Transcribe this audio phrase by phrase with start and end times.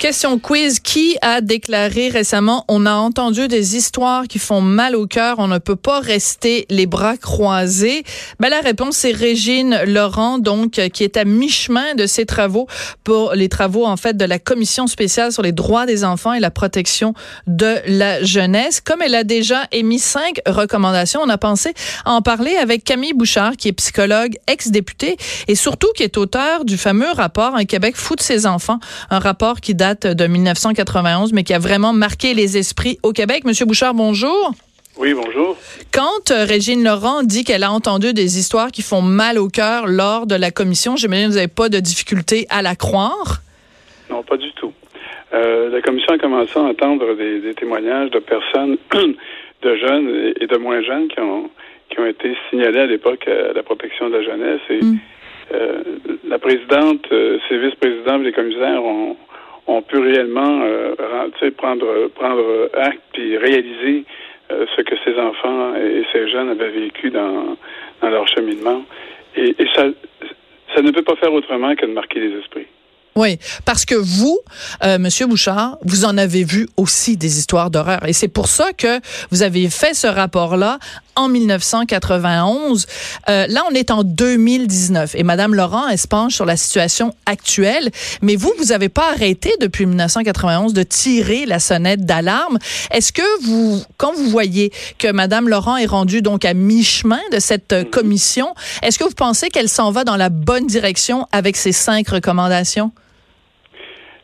[0.00, 0.80] Question quiz.
[0.80, 5.46] Qui a déclaré récemment, on a entendu des histoires qui font mal au cœur, on
[5.46, 8.02] ne peut pas rester les bras croisés?
[8.40, 12.66] Ben, la réponse, c'est Régine Laurent, donc, qui est à mi-chemin de ses travaux
[13.04, 16.40] pour les travaux, en fait, de la Commission spéciale sur les droits des enfants et
[16.40, 17.12] la protection
[17.46, 18.80] de la jeunesse.
[18.80, 21.74] Comme elle a déjà émis cinq recommandations, on a pensé
[22.06, 26.78] en parler avec Camille Bouchard, qui est psychologue, ex-députée et surtout qui est auteur du
[26.78, 28.80] fameux rapport Un Québec fout ses enfants,
[29.10, 33.44] un rapport qui date de 1991, mais qui a vraiment marqué les esprits au Québec.
[33.44, 34.54] Monsieur Bouchard, bonjour.
[35.00, 35.56] Oui, bonjour.
[35.94, 39.86] Quand euh, Régine Laurent dit qu'elle a entendu des histoires qui font mal au cœur
[39.86, 43.40] lors de la commission, j'imagine que vous n'avez pas de difficulté à la croire?
[44.10, 44.74] Non, pas du tout.
[45.32, 48.76] Euh, la commission a commencé à entendre des, témoignages de personnes,
[49.62, 51.48] de jeunes et de moins jeunes qui ont,
[51.88, 54.60] qui ont été signalés à l'époque à la protection de la jeunesse.
[54.68, 54.98] Et mm.
[55.54, 55.82] euh,
[56.28, 57.06] la présidente,
[57.48, 59.16] ses vice-présidents et les commissaires ont, ont
[60.00, 60.94] réellement euh,
[61.56, 64.04] prendre, prendre acte puis réaliser
[64.50, 67.56] euh, ce que ces enfants et ces jeunes avaient vécu dans,
[68.02, 68.82] dans leur cheminement.
[69.36, 69.84] Et, et ça,
[70.74, 72.66] ça ne peut pas faire autrement que de marquer les esprits.
[73.16, 74.38] Oui, parce que vous,
[74.84, 78.72] euh, Monsieur Bouchard, vous en avez vu aussi des histoires d'horreur, et c'est pour ça
[78.72, 80.78] que vous avez fait ce rapport-là
[81.16, 82.86] en 1991.
[83.28, 87.12] Euh, là, on est en 2019, et Madame Laurent, elle se penche sur la situation
[87.26, 87.90] actuelle.
[88.22, 92.58] Mais vous, vous n'avez pas arrêté depuis 1991 de tirer la sonnette d'alarme.
[92.92, 97.38] Est-ce que vous, quand vous voyez que Madame Laurent est rendue donc à mi-chemin de
[97.38, 101.56] cette euh, commission, est-ce que vous pensez qu'elle s'en va dans la bonne direction avec
[101.56, 102.92] ces cinq recommandations?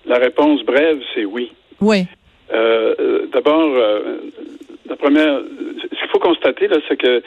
[0.06, 1.52] La réponse brève, c'est oui.
[1.80, 2.06] Oui.
[2.52, 4.18] Euh, euh D'abord, euh,
[4.88, 5.40] la première,
[6.26, 7.22] constater, là, c'est que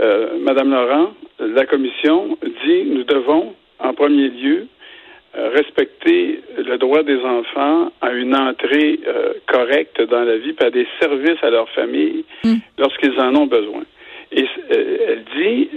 [0.00, 4.66] euh, Madame Laurent, la commission dit nous devons, en premier lieu,
[5.36, 9.00] euh, respecter le droit des enfants à une entrée
[9.46, 12.56] correcte dans la vie, et à des services à leur famille hmm.
[12.78, 13.82] lorsqu'ils en ont besoin.
[14.32, 15.68] Et elle dit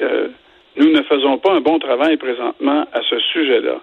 [0.78, 3.80] nous ne faisons pas un bon travail présentement à ce sujet-là.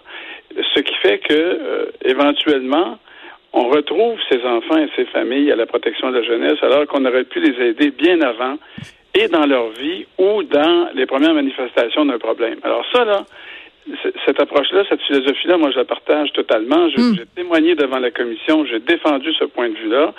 [0.74, 2.98] Ce qui fait que, euh, éventuellement,
[3.52, 7.04] on retrouve ces enfants et ces familles à la protection de la jeunesse alors qu'on
[7.04, 8.56] aurait pu les aider bien avant
[9.14, 12.58] et dans leur vie ou dans les premières manifestations d'un problème.
[12.62, 13.24] Alors ça, là,
[14.24, 16.86] cette approche-là, cette philosophie-là, moi, je la partage totalement.
[16.86, 17.14] Hmm.
[17.16, 20.14] J'ai témoigné devant la commission, j'ai défendu ce point de vue-là,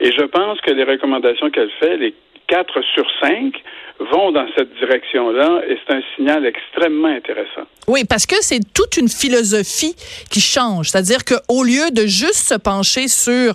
[0.00, 2.14] et je pense que les recommandations qu'elle fait, les
[2.46, 3.54] quatre sur cinq,
[3.98, 7.66] vont dans cette direction-là et c'est un signal extrêmement intéressant.
[7.88, 9.94] Oui, parce que c'est toute une philosophie
[10.30, 10.90] qui change.
[10.90, 13.54] C'est-à-dire qu'au lieu de juste se pencher sur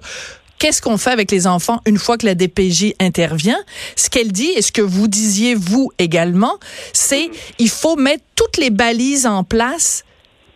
[0.58, 3.60] qu'est-ce qu'on fait avec les enfants une fois que la DPJ intervient,
[3.96, 6.58] ce qu'elle dit et ce que vous disiez vous également,
[6.94, 7.56] c'est mm-hmm.
[7.60, 10.04] il faut mettre toutes les balises en place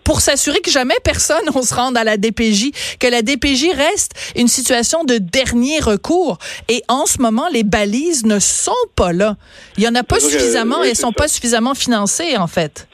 [0.06, 4.34] pour s'assurer que jamais personne on se rende à la DPJ, que la DPJ reste
[4.38, 6.38] une situation de dernier recours.
[6.70, 9.36] Et en ce moment, les balises ne sont pas là.
[9.78, 12.88] Il y en a pas suffisamment et elles sont pas suffisamment financées, en fait.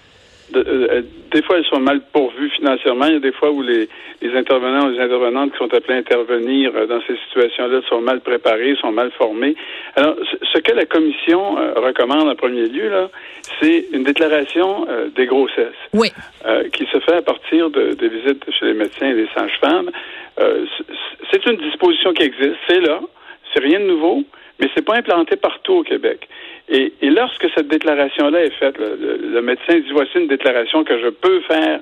[0.55, 3.05] Euh, des fois, elles sont mal pourvues financièrement.
[3.05, 3.87] Il y a des fois où les,
[4.21, 8.01] les intervenants ou les intervenantes qui sont appelés à intervenir euh, dans ces situations-là sont
[8.01, 9.55] mal préparés, sont mal formés.
[9.95, 10.15] Alors,
[10.53, 13.09] ce que la commission euh, recommande en premier lieu, là,
[13.59, 15.81] c'est une déclaration des grossesses.
[15.93, 16.09] Oui.
[16.73, 19.91] qui se fait à partir de, des visites chez les médecins et les sages-femmes.
[21.31, 22.55] c'est une disposition qui existe.
[22.67, 23.01] C'est là.
[23.53, 24.23] C'est rien de nouveau,
[24.59, 26.27] mais c'est pas implanté partout au Québec.
[26.69, 31.41] Et, lorsque cette déclaration-là est faite, le, médecin dit voici une déclaration que je peux
[31.41, 31.79] faire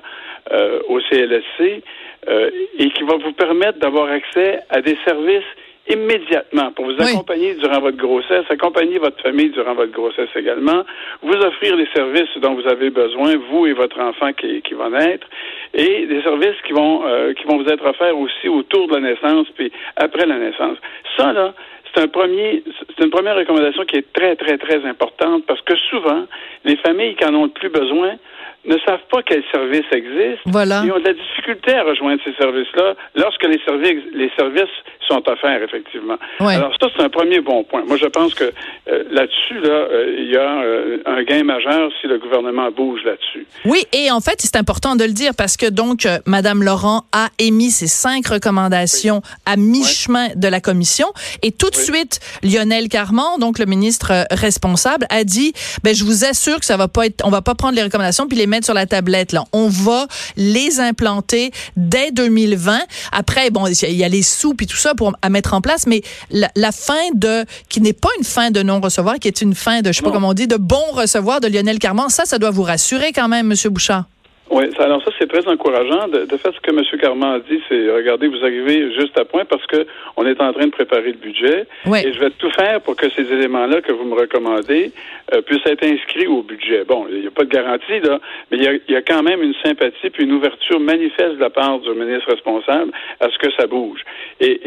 [0.50, 1.82] euh, au CLSC
[2.28, 5.44] euh, et qui va vous permettre d'avoir accès à des services
[5.90, 10.84] immédiatement pour vous accompagner durant votre grossesse, accompagner votre famille durant votre grossesse également,
[11.22, 14.88] vous offrir les services dont vous avez besoin, vous et votre enfant qui, qui va
[14.88, 15.26] naître,
[15.74, 19.00] et des services qui vont euh, qui vont vous être offerts aussi autour de la
[19.00, 20.78] naissance puis après la naissance.
[21.16, 21.54] Ça là,
[21.94, 22.62] c'est un premier,
[22.96, 26.24] c'est une première recommandation qui est très, très, très importante parce que souvent,
[26.64, 28.16] les familles qui en ont le plus besoin
[28.64, 30.42] ne savent pas quels services existent.
[30.46, 30.82] Voilà.
[30.84, 34.68] Ils ont de la difficulté à rejoindre ces services-là lorsque les services, les services
[35.08, 36.16] sont offerts, effectivement.
[36.38, 37.82] Alors ça, c'est un premier bon point.
[37.86, 41.90] Moi, je pense que euh, là-dessus, là, euh, il y a euh, un gain majeur
[42.00, 43.46] si le gouvernement bouge là-dessus.
[43.64, 47.28] Oui, et en fait, c'est important de le dire parce que donc, Madame Laurent a
[47.38, 51.08] émis ses cinq recommandations à mi-chemin de la commission
[51.42, 55.52] et tout de suite, Lionel Carman, donc le ministre responsable, a dit,
[55.82, 58.28] ben, je vous assure que ça va pas être, on va pas prendre les recommandations
[58.28, 59.32] puis les mettre sur la tablette.
[59.32, 59.44] Là.
[59.52, 60.06] On va
[60.36, 62.78] les implanter dès 2020.
[63.12, 65.86] Après, bon, il y a les sous et tout ça pour à mettre en place,
[65.86, 69.54] mais la, la fin de qui n'est pas une fin de non-recevoir, qui est une
[69.54, 72.24] fin de, je sais pas comment on dit, de bon recevoir de Lionel Carman, ça,
[72.26, 74.04] ça doit vous rassurer quand même, Monsieur Bouchard.
[74.50, 76.08] Oui, alors ça c'est très encourageant.
[76.08, 76.82] De, de, fait, ce que M.
[77.00, 79.86] Carman a dit, c'est regardez, vous arrivez juste à point parce que
[80.16, 83.08] on est en train de préparer le budget et je vais tout faire pour que
[83.10, 84.90] ces éléments-là que vous me recommandez
[85.32, 86.82] euh, puissent être inscrits au budget.
[86.84, 88.18] Bon, il n'y a pas de garantie là,
[88.50, 91.40] mais il y, a, y, a, quand même une sympathie puis une ouverture manifeste de
[91.40, 94.00] la part du ministre responsable à ce que ça bouge.
[94.40, 94.60] Et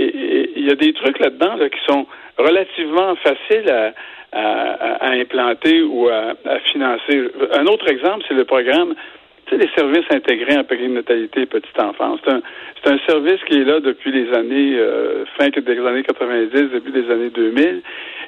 [0.55, 2.07] il y a des trucs là-dedans là, qui sont
[2.37, 3.93] relativement faciles à,
[4.31, 7.29] à, à implanter ou à, à financer.
[7.51, 8.95] Un autre exemple, c'est le programme
[9.45, 12.19] tu sais, les services intégrés en périnatalité et petite enfance.
[12.23, 12.41] C'est un,
[12.83, 16.91] c'est un service qui est là depuis les années, euh, fin des années 90, début
[16.91, 17.81] des années 2000.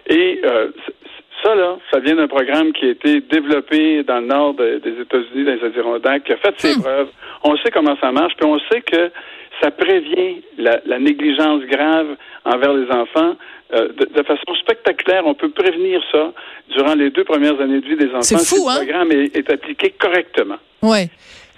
[0.07, 0.67] Et euh,
[1.43, 5.01] ça, là, ça vient d'un programme qui a été développé dans le nord de, des
[5.01, 6.81] États-Unis, dans les Adirondacks, qui a fait ses mmh.
[6.81, 7.09] preuves.
[7.43, 9.11] On sait comment ça marche, puis on sait que
[9.61, 12.15] ça prévient la, la négligence grave
[12.45, 13.35] envers les enfants
[13.73, 15.23] euh, de, de, façon spectaculaire.
[15.25, 16.33] On peut prévenir ça
[16.69, 18.21] durant les deux premières années de vie des enfants.
[18.21, 18.79] C'est fou, hein?
[18.79, 20.57] Le programme est, est appliqué correctement.
[20.81, 21.09] Ouais.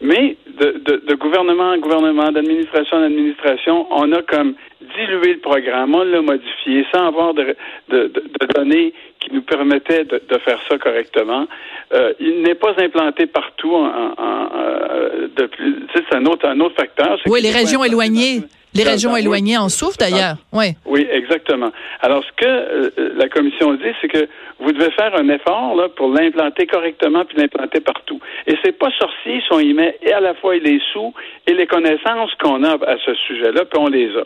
[0.02, 4.54] Mais de, de, de, gouvernement en gouvernement, d'administration en administration, on a comme
[4.96, 7.56] dilué le programme, on l'a modifié sans avoir de,
[7.90, 8.12] de,
[8.56, 11.48] données qui nous permettaient de, faire ça correctement.
[11.94, 15.76] Euh, il n'est pas implanté partout en, en, euh, depuis.
[15.96, 17.20] C'est un autre, un autre facteur.
[17.26, 18.44] Oui, les régions éloignées.
[18.78, 20.38] Les régions éloignées en souffrent d'ailleurs.
[20.54, 20.76] Oui.
[20.86, 21.72] Oui, exactement.
[22.02, 24.28] Alors, ce que euh, la commission dit, c'est que
[24.60, 28.20] vous devez faire un effort là, pour l'implanter correctement puis l'implanter partout.
[28.46, 31.14] Et c'est pas sorcier si on y met et à la fois les sous
[31.48, 34.24] et les connaissances qu'on a à ce sujet-là, puis on les a.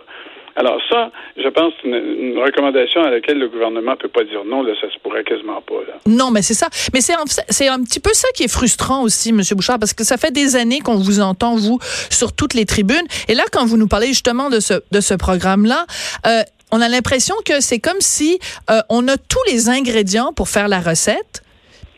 [0.56, 4.64] Alors ça, je pense, une, une recommandation à laquelle le gouvernement peut pas dire non,
[4.64, 5.82] là, ça se pourrait quasiment pas.
[5.88, 5.94] Là.
[6.06, 6.68] Non, mais c'est ça.
[6.94, 7.14] Mais c'est
[7.50, 9.42] c'est un petit peu ça qui est frustrant aussi, M.
[9.52, 13.06] Bouchard, parce que ça fait des années qu'on vous entend, vous, sur toutes les tribunes.
[13.28, 15.86] Et là, quand vous nous parlez justement de ce, de ce programme-là,
[16.26, 18.40] euh, on a l'impression que c'est comme si
[18.70, 21.44] euh, on a tous les ingrédients pour faire la recette,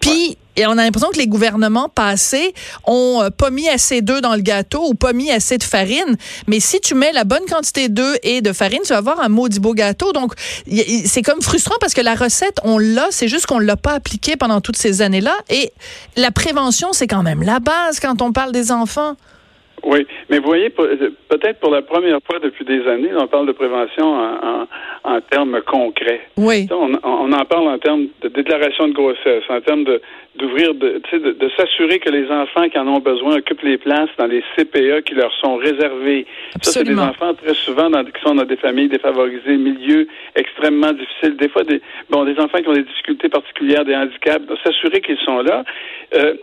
[0.03, 2.53] puis et on a l'impression que les gouvernements passés
[2.85, 6.15] ont euh, pas mis assez d'œufs dans le gâteau ou pas mis assez de farine.
[6.47, 9.29] Mais si tu mets la bonne quantité d'œufs et de farine, tu vas avoir un
[9.29, 10.11] maudit beau gâteau.
[10.13, 10.33] Donc,
[11.05, 14.35] c'est comme frustrant parce que la recette, on l'a, c'est juste qu'on l'a pas appliquée
[14.35, 15.35] pendant toutes ces années-là.
[15.49, 15.73] Et
[16.15, 19.15] la prévention, c'est quand même la base quand on parle des enfants.
[19.85, 23.51] Oui, mais vous voyez, peut-être pour la première fois depuis des années, on parle de
[23.51, 24.61] prévention en,
[25.03, 26.21] en, en termes concrets.
[26.37, 26.67] Oui.
[26.71, 30.01] On, on, en parle en termes de déclaration de grossesse, en termes de
[30.35, 34.09] d'ouvrir, de, de, de s'assurer que les enfants qui en ont besoin occupent les places
[34.17, 36.25] dans les CPA qui leur sont réservées.
[36.61, 40.91] Ça, c'est des enfants très souvent dans, qui sont dans des familles défavorisées, milieux extrêmement
[40.91, 41.37] difficiles.
[41.37, 44.43] Des fois, des, bon, des enfants qui ont des difficultés particulières, des handicaps.
[44.63, 45.63] S'assurer qu'ils sont là.
[46.15, 46.33] Euh,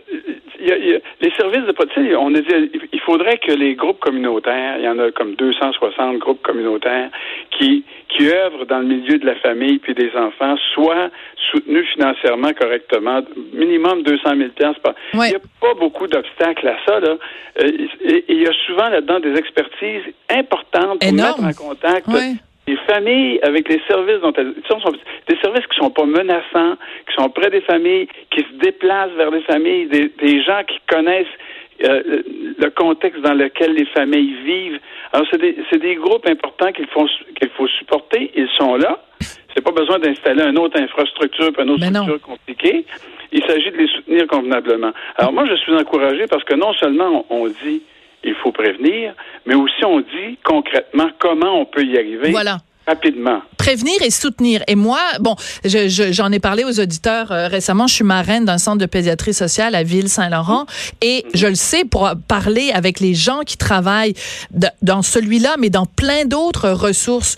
[0.59, 3.73] y a, y a, les services de police, on a dit, il faudrait que les
[3.75, 7.09] groupes communautaires, il y en a comme 260 groupes communautaires
[7.57, 11.09] qui qui œuvrent dans le milieu de la famille puis des enfants soient
[11.51, 13.21] soutenus financièrement correctement,
[13.53, 14.93] minimum 200 000 par.
[15.13, 15.27] Oui.
[15.27, 17.15] Il n'y a pas beaucoup d'obstacles à ça là.
[17.61, 21.45] Euh, et, il y a souvent là-dedans des expertises importantes pour Énorme.
[21.45, 22.05] mettre en contact.
[22.07, 22.37] Oui.
[22.67, 24.93] Les familles avec les services dont elles sont, sont
[25.27, 29.31] des services qui sont pas menaçants, qui sont près des familles, qui se déplacent vers
[29.31, 31.25] les familles, des, des gens qui connaissent
[31.83, 32.21] euh,
[32.59, 34.79] le contexte dans lequel les familles vivent.
[35.13, 37.07] Alors, c'est des, des, groupes importants qu'il faut,
[37.39, 38.31] qu'il faut supporter.
[38.35, 39.03] Ils sont là.
[39.55, 42.35] C'est pas besoin d'installer une autre infrastructure, une autre Mais structure non.
[42.35, 42.85] compliquée.
[43.31, 44.91] Il s'agit de les soutenir convenablement.
[45.17, 47.81] Alors, moi, je suis encouragé parce que non seulement on, dit
[48.23, 49.13] il faut prévenir,
[49.45, 52.31] mais aussi on dit concrètement comment on peut y arriver.
[52.31, 52.57] Voilà
[52.87, 53.41] rapidement.
[53.57, 54.63] Prévenir et soutenir.
[54.67, 57.87] Et moi, bon, j'en je, je, ai parlé aux auditeurs euh, récemment.
[57.87, 60.65] Je suis marraine d'un centre de pédiatrie sociale à Ville-Saint-Laurent
[61.01, 64.15] et je le sais pour parler avec les gens qui travaillent
[64.51, 67.35] de, dans celui-là, mais dans plein d'autres ressources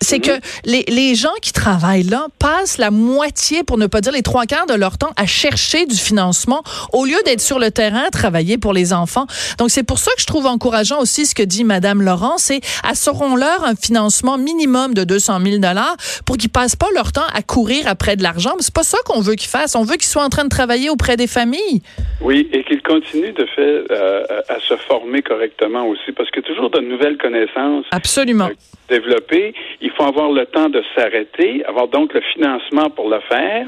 [0.00, 0.32] c'est que
[0.64, 4.46] les, les gens qui travaillent là passent la moitié, pour ne pas dire les trois
[4.46, 6.62] quarts de leur temps, à chercher du financement
[6.92, 9.26] au lieu d'être sur le terrain à travailler pour les enfants.
[9.58, 12.60] Donc c'est pour ça que je trouve encourageant aussi ce que dit Madame Laurent, c'est
[12.82, 17.42] assurons-leur un financement minimum de 200 000 dollars pour qu'ils passent pas leur temps à
[17.42, 18.52] courir après de l'argent.
[18.60, 19.74] C'est pas ça qu'on veut qu'ils fassent.
[19.74, 21.82] On veut qu'ils soient en train de travailler auprès des familles.
[22.20, 26.70] Oui, et qu'ils continuent de fait euh, à se former correctement aussi, parce que toujours
[26.70, 27.86] de nouvelles connaissances.
[27.90, 28.46] Absolument.
[28.46, 28.54] Euh,
[28.88, 33.66] développer, il faut avoir le temps de s'arrêter, avoir donc le financement pour le faire,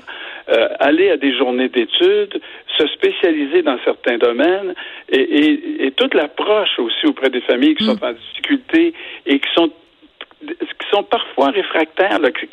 [0.49, 2.41] euh, aller à des journées d'études,
[2.77, 4.75] se spécialiser dans certains domaines
[5.09, 7.87] et, et, et toute l'approche aussi auprès des familles qui mm.
[7.89, 8.95] sont en difficulté
[9.27, 9.71] et qui sont
[10.41, 12.47] qui sont parfois réfractaires, là, qui,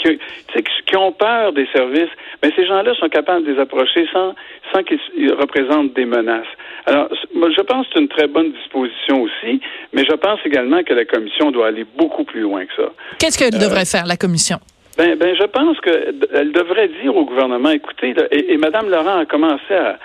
[0.85, 2.09] qui, ont peur des services,
[2.43, 4.33] mais ces gens-là sont capables de les approcher sans,
[4.73, 6.47] sans qu'ils représentent des menaces.
[6.85, 9.61] Alors, moi, je pense que c'est une très bonne disposition aussi,
[9.93, 12.91] mais je pense également que la Commission doit aller beaucoup plus loin que ça.
[13.19, 14.57] Qu'est-ce qu'elle devrait euh, faire, la Commission?
[14.97, 19.25] Ben, ben, je pense qu'elle devrait dire au gouvernement, écoutez, et, et Mme Laurent a
[19.25, 19.97] commencé à,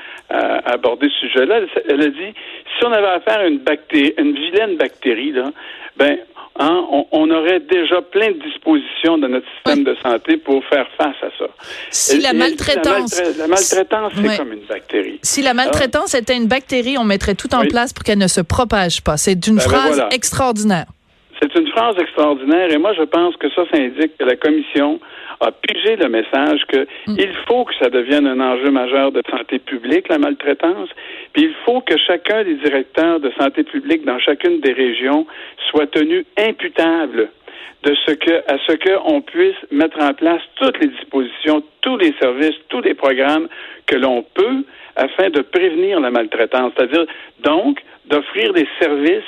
[0.65, 1.61] aborder ce sujet-là.
[1.89, 2.35] Elle, a dit,
[2.79, 5.51] si on avait affaire à une bactérie, une vilaine bactérie, là,
[5.97, 6.19] ben,
[6.59, 11.17] hein, on, aurait déjà plein de dispositions dans notre système de santé pour faire face
[11.23, 11.47] à ça.
[11.91, 15.19] Si la maltraitance, la, maltraitance, c'est comme une bactérie.
[15.23, 18.41] Si la maltraitance était une bactérie, on mettrait tout en place pour qu'elle ne se
[18.41, 19.17] propage pas.
[19.17, 20.87] C'est une ben, ben phrase extraordinaire.
[21.41, 25.01] C'est une phrase extraordinaire et moi je pense que ça, ça indique que la commission
[25.41, 27.17] a pigé le message que mm.
[27.19, 30.91] il faut que ça devienne un enjeu majeur de santé publique, la maltraitance,
[31.33, 35.27] puis il faut que chacun des directeurs de santé publique dans chacune des régions
[35.71, 37.31] soit tenu imputable
[37.83, 42.13] de ce que, à ce qu'on puisse mettre en place toutes les dispositions, tous les
[42.21, 43.49] services, tous les programmes
[43.87, 44.65] que l'on peut
[44.97, 46.73] afin de prévenir la maltraitance.
[46.77, 47.07] C'est-à-dire,
[47.43, 49.25] donc, d'offrir des services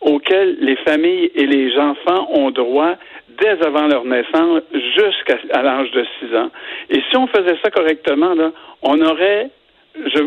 [0.00, 2.94] auxquels les familles et les enfants ont droit
[3.40, 6.50] dès avant leur naissance jusqu'à l'âge de 6 ans.
[6.90, 8.52] Et si on faisait ça correctement, là,
[8.82, 9.50] on aurait
[10.04, 10.18] je,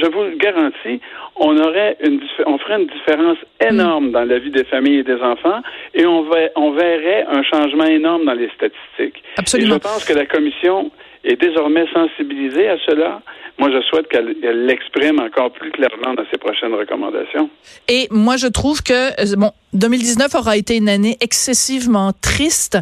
[0.00, 1.00] je, vous le garantis,
[1.36, 5.20] on aurait une, on ferait une différence énorme dans la vie des familles et des
[5.20, 5.60] enfants,
[5.94, 9.22] et on, va, on verrait un changement énorme dans les statistiques.
[9.36, 9.74] Absolument.
[9.74, 10.90] Et je pense que la commission
[11.24, 13.20] est désormais sensibilisée à cela
[13.58, 17.50] moi, je souhaite qu'elle l'exprime encore plus clairement dans ses prochaines recommandations.
[17.88, 22.78] Et moi, je trouve que, euh, bon, 2019 aura été une année excessivement triste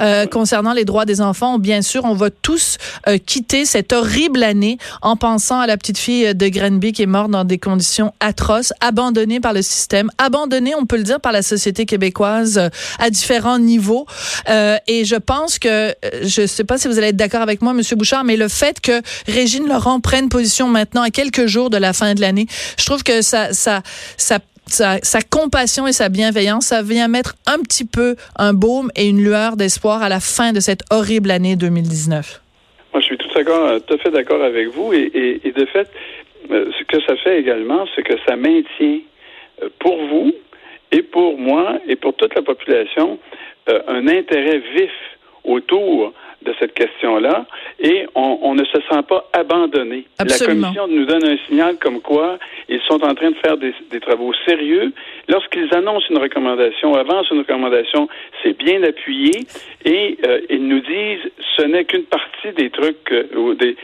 [0.00, 1.58] euh, concernant les droits des enfants.
[1.58, 2.78] Bien sûr, on va tous
[3.08, 7.06] euh, quitter cette horrible année en pensant à la petite fille de Grenby qui est
[7.06, 11.32] morte dans des conditions atroces, abandonnée par le système, abandonnée, on peut le dire, par
[11.32, 14.06] la société québécoise euh, à différents niveaux.
[14.48, 17.62] Euh, et je pense que, je ne sais pas si vous allez être d'accord avec
[17.62, 21.70] moi, Monsieur Bouchard, mais le fait que Régine Laurent prenne position maintenant à quelques jours
[21.70, 22.46] de la fin de l'année,
[22.78, 23.82] je trouve que ça, ça,
[24.16, 29.08] ça sa, compassion et sa bienveillance, ça vient mettre un petit peu un baume et
[29.08, 32.40] une lueur d'espoir à la fin de cette horrible année 2019.
[32.92, 34.92] Moi, je suis tout, à fait d'accord avec vous.
[34.92, 35.88] Et, de fait,
[36.50, 39.00] euh, ce que ça fait également, c'est que ça maintient
[39.62, 40.32] euh, pour vous
[40.92, 43.18] et pour moi et pour toute la population
[43.68, 44.92] euh, un intérêt vif
[45.44, 46.12] autour
[46.46, 47.46] de cette question-là
[47.80, 50.06] et on, ne se sent pas abandonné.
[50.18, 52.38] La Commission nous donne un signal comme quoi
[52.68, 54.92] ils sont en train de faire des, travaux sérieux.
[55.28, 58.08] Lorsqu'ils annoncent une recommandation, avancent une recommandation,
[58.42, 59.32] c'est bien appuyé
[59.84, 63.76] et euh, ils nous disent ce n'est qu'une partie des trucs ou des,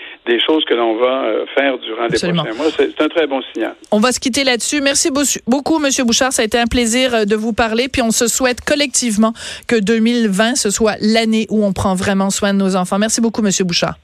[0.47, 2.71] choses que l'on va euh, faire durant les prochains mois.
[2.76, 3.75] C'est un très bon signal.
[3.90, 4.81] On va se quitter là-dessus.
[4.81, 5.11] Merci
[5.47, 6.33] beaucoup, Monsieur Bouchard.
[6.33, 7.88] Ça a été un plaisir euh, de vous parler.
[7.88, 9.33] Puis on se souhaite collectivement
[9.69, 12.52] que 2020 ce soit l'année où on prend vraiment soin
[12.99, 13.97] Merci beaucoup, Monsieur Bouchard.